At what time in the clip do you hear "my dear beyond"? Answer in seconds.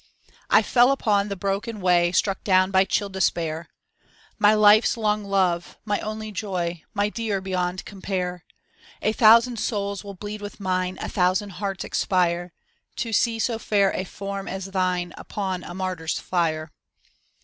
6.95-7.85